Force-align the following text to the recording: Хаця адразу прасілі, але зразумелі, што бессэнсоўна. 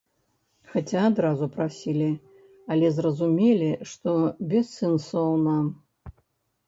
Хаця 0.69 1.01
адразу 1.09 1.45
прасілі, 1.57 2.07
але 2.75 2.87
зразумелі, 2.97 3.69
што 3.93 4.11
бессэнсоўна. 4.55 5.55